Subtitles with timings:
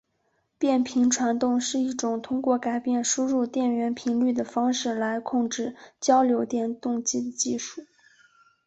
[0.57, 7.85] 变频传动是一种通过改变输入电源频率的方式来控制交流电动机的技术。